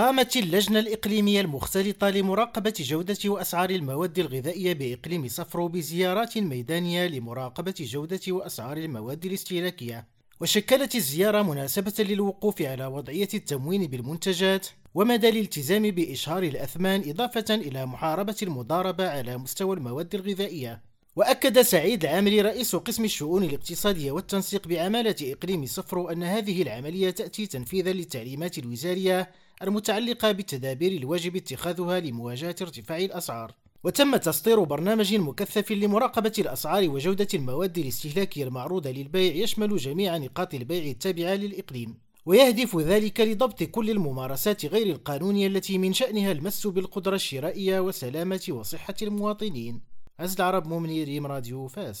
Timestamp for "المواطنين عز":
49.02-50.34